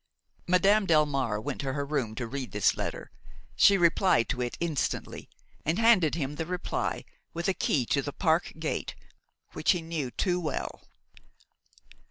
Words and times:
Madame 0.47 0.87
Delmare 0.87 1.39
went 1.39 1.61
to 1.61 1.73
her 1.73 1.85
room 1.85 2.15
to 2.15 2.25
read 2.25 2.53
this 2.53 2.75
letter; 2.75 3.11
she 3.55 3.77
replied 3.77 4.27
to 4.29 4.41
it 4.41 4.57
instantly, 4.59 5.29
and 5.63 5.77
handed 5.77 6.15
him 6.15 6.37
the 6.37 6.45
reply 6.47 7.05
with 7.35 7.47
a 7.47 7.53
key 7.53 7.85
to 7.85 8.01
the 8.01 8.11
park 8.11 8.51
gate, 8.57 8.95
which 9.53 9.73
he 9.73 9.81
knew 9.83 10.09
too 10.09 10.39
well. 10.39 10.81